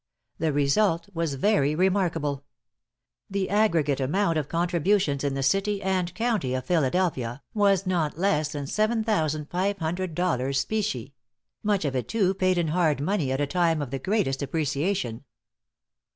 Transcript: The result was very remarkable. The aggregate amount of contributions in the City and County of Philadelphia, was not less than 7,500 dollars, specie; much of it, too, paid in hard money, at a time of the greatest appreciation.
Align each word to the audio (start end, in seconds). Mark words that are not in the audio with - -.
The 0.39 0.51
result 0.51 1.09
was 1.13 1.35
very 1.35 1.75
remarkable. 1.75 2.43
The 3.29 3.51
aggregate 3.51 3.99
amount 3.99 4.35
of 4.35 4.49
contributions 4.49 5.23
in 5.23 5.35
the 5.35 5.43
City 5.43 5.79
and 5.79 6.11
County 6.15 6.55
of 6.55 6.65
Philadelphia, 6.65 7.43
was 7.53 7.85
not 7.85 8.17
less 8.17 8.51
than 8.51 8.65
7,500 8.65 10.15
dollars, 10.15 10.57
specie; 10.59 11.13
much 11.61 11.85
of 11.85 11.95
it, 11.95 12.07
too, 12.07 12.33
paid 12.33 12.57
in 12.57 12.69
hard 12.69 12.99
money, 12.99 13.31
at 13.31 13.39
a 13.39 13.45
time 13.45 13.79
of 13.79 13.91
the 13.91 13.99
greatest 13.99 14.41
appreciation. 14.41 15.23